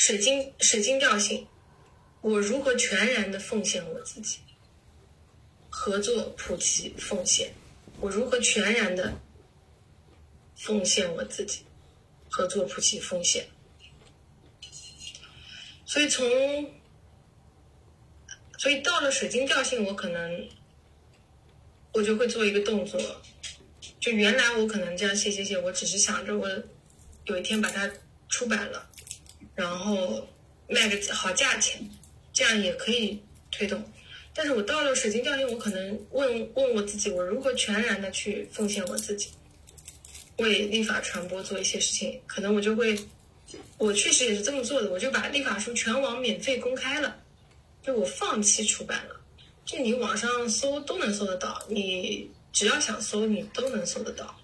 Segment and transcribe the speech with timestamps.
[0.00, 1.46] 水晶水晶调性，
[2.22, 4.38] 我如何全然的奉献我自己，
[5.68, 7.52] 合作普及奉献，
[8.00, 9.20] 我如何全然的
[10.56, 11.66] 奉献我自己，
[12.30, 13.46] 合作普及奉献。
[15.84, 16.26] 所以从，
[18.56, 20.48] 所以到了水晶调性，我可能
[21.92, 22.98] 我就会做一个动作，
[24.00, 26.48] 就原来我可能这样写写写，我只是想着我
[27.26, 27.92] 有一天把它
[28.30, 28.90] 出版了，
[29.60, 30.26] 然后
[30.68, 31.78] 卖个好价钱，
[32.32, 33.20] 这样也可以
[33.50, 33.84] 推动。
[34.32, 39.28] 但是我到了水晶调性，我可能问问我自己，我如何全然的去奉献我自己，
[40.38, 42.98] 为立法传播做一些事情，可能我就会。
[43.76, 47.20] 我确实也是这么做的，我就把立法书全网免费公开了，
[47.82, 49.20] 就我放弃出版了，
[49.66, 54.40] 就你网上搜都能搜得到，你只要想搜你都能搜得到，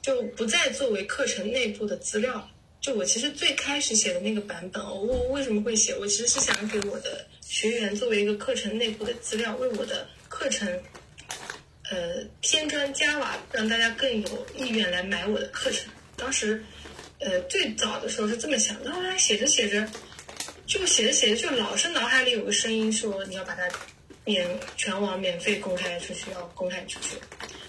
[0.00, 2.50] 就不再作为课程内部的资料。
[2.86, 5.92] 就我其实最开始写的那个版本，我为什么会写？
[5.96, 10.68] 我其实是想给我的学员作为一个课程内部的资料，为我的课程，
[11.90, 15.90] 呃，添砖加瓦，让大家更有意愿来买我的课程。
[16.16, 16.64] 当时。
[17.18, 19.88] 呃，最早的时候是这么想，然后来写着写着，
[20.66, 23.66] 就写着写着，就老是脑海里有个声音说你要把它
[24.26, 27.16] 免全网免费公开出去，要公开出去。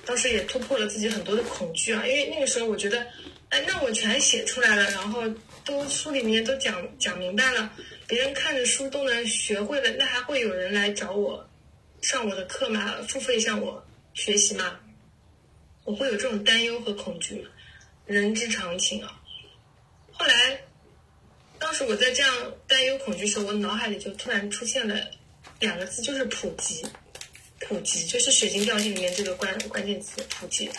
[0.05, 3.07] 当时也突破了自己很多的恐惧啊，因为那个时候我觉得，
[3.49, 5.23] 哎，那我全写出来了，然后
[5.63, 7.71] 都书里面都讲讲明白了，
[8.05, 11.49] 别人看着书都能学会了，那还会有人来找我
[12.01, 12.95] 上我的课吗？
[13.07, 14.79] 付费向我学习吗？
[15.85, 17.49] 我会有这种担忧和恐惧吗？
[18.05, 19.21] 人之常情啊。
[20.11, 20.59] 后来，
[21.57, 24.99] 当时我在这样担忧恐惧时候，我脑海里就突然出现了
[25.59, 26.85] 两个字，就是普及。
[27.59, 30.69] 普及就是水晶调性里面这个关关键词，普及。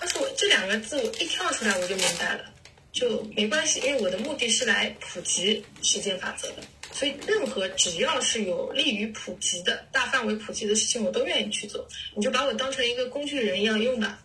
[0.00, 2.44] 但是我这两个字我一跳出来，我就明白了，
[2.90, 6.62] 就没关系，因为我的目的是来普及时间法则的，
[6.92, 11.86] 所以任何只要是有利于普及的大范围普及的事情，我都愿意去做。
[12.16, 14.20] 你就把我当成一个工具人一样用吧。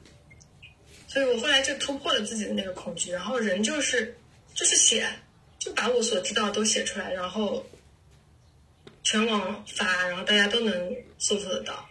[1.07, 4.17] 所以我后来就突破了自己的那个恐惧，然后人就是。
[4.53, 5.05] 就是写，
[5.59, 7.61] 就把我所知道都写出来，然后
[9.03, 11.85] 全网发，然后大家都能搜索得到。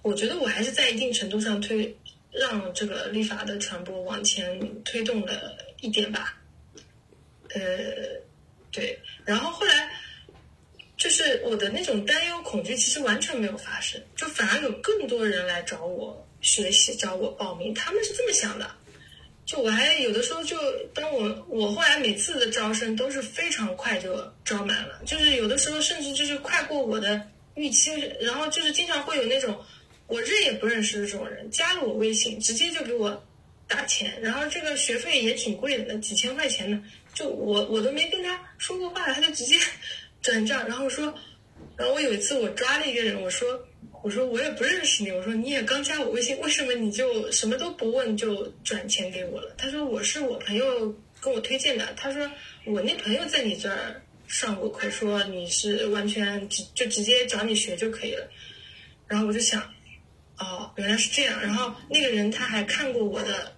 [0.00, 1.94] 我觉得我还是在一定程度上推
[2.32, 6.38] 让这个立法的传播往前推动了一点吧。
[7.54, 7.60] 呃，
[8.70, 9.90] 对，然后后来
[10.96, 18.70] 就是我的那种担忧恐惧其实完全没有发生，就反而有更多人来找我学习，找我报名，他们是这么想的。
[19.44, 20.56] 就我还有的时候就
[20.94, 27.20] 当我我后来每次的招生都是非常快就招满了，就是有的时候甚至就是快过我的
[27.56, 27.90] 预期，
[28.20, 29.60] 然后就是经常会有那种
[30.12, 33.24] 我认也不认识这种人加了我微信，直接就给我
[33.66, 36.82] 打钱，然后这个学费也挺贵的，那几千块钱呢，
[37.14, 39.56] 就我我都没跟他说过话，他就直接
[40.20, 41.14] 转账，然后说，
[41.76, 43.66] 然后我有一次我抓了一个人，我说。
[44.04, 49.54] 我说我也不认识你，我说你也刚加我微信，为什么你就什么都不问就转钱给我了？
[49.56, 52.28] 他说我是我朋友跟我推荐的，他说
[52.64, 58.28] 我那朋友在你这儿上过课，说你是完全直就直接找你学就可以了。
[59.06, 59.72] 然后我就想，
[60.42, 61.40] 哦，原来是这样。
[61.40, 63.54] 然后那个人他还看过我的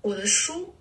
[0.00, 0.74] 我的书，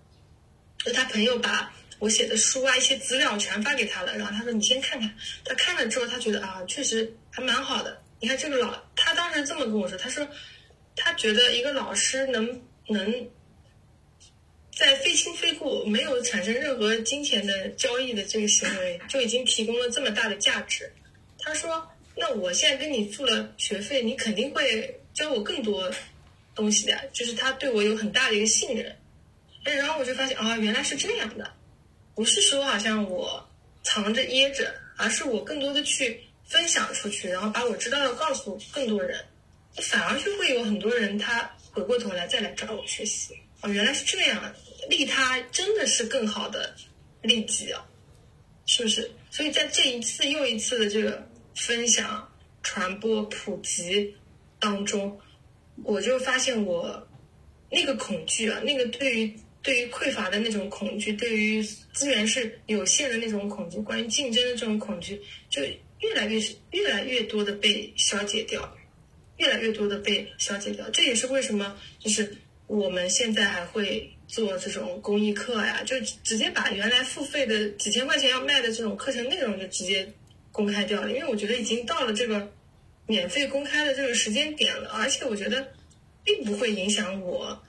[0.84, 5.13] 就他朋友把我写的书啊一些资料全发给他了，然后他说你先看看。
[5.44, 8.01] 他看了之后，他觉得啊确实还蛮好的。
[8.19, 10.28] 你看这个老，他当时这么跟我说，他说，
[10.95, 13.29] 他觉得一个老师能能，
[14.75, 20.91] 在非亲非故、没有产生任何金钱的交易的这个行为，就已经提供了这么大的价值。
[21.39, 25.92] 他说，那我现在跟你付了学费，你肯定会教我更多
[26.56, 28.96] 东西的，就是他对我有很大的一个信任。
[29.64, 31.54] 哎，然后我就发现啊，原来是这样的，
[32.16, 33.48] 不是说好像我
[33.84, 36.22] 藏着掖着，而是我更多的去。
[36.44, 39.24] 分享出去，然后把我知道的告诉更多人，
[39.78, 43.34] 反而就会有很多人他回过头来再来找我学习。
[43.62, 44.54] 哦，原来是这样，
[44.90, 46.76] 利他真的是更好的
[47.22, 47.88] 利己啊，
[48.66, 49.10] 是不是？
[49.30, 51.25] 所以在这一次又一次的这个
[51.56, 52.30] 分享、
[52.63, 54.13] 传播、普及
[54.62, 55.19] 当中，
[55.84, 57.06] 我就发现我
[57.69, 61.62] 那个恐惧啊，那个对于对于匮乏的那种恐惧，对于
[61.92, 65.62] 资源是有限的那种恐惧，关于竞争的这种恐惧，就。
[66.02, 66.42] 越来越
[66.72, 68.75] 越来越多的被消解掉，
[69.38, 70.90] 越来越多的被消解掉。
[70.90, 72.36] 这也是为什么，就是
[72.66, 80.12] 我们现在还会做这种公益课呀，就直接把原来付费的几千块钱要卖的这种课程内容就直接
[80.52, 81.12] 公开掉了。
[81.12, 82.52] 因为我觉得已经到了这个
[83.06, 85.74] 免费公开的这个时间点了，而且我觉得
[86.24, 87.62] 并不会影响我，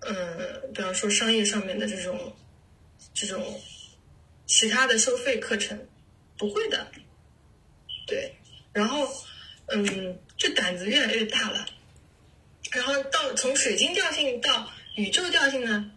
[0.00, 2.36] 嗯，比方说商业上面的这种
[3.14, 3.60] 这种
[4.46, 5.86] 其他的收费课程，
[6.36, 6.86] 不会的。
[8.06, 8.34] 对，
[8.72, 9.08] 然后
[9.66, 11.66] 嗯，就胆子越来越大了。
[12.72, 15.92] 然后到从水晶调性到宇宙调性呢，